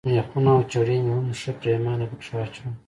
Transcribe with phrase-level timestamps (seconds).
[0.09, 2.69] مېخونه او چرې مې هم ښه پرېمانه پکښې واچول.